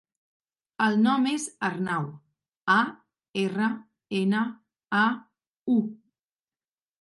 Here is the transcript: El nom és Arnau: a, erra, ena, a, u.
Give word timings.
El 0.85 0.95
nom 1.01 1.27
és 1.31 1.43
Arnau: 1.67 2.07
a, 2.77 2.77
erra, 3.43 3.69
ena, 4.23 4.41
a, 5.03 5.03
u. 5.77 5.79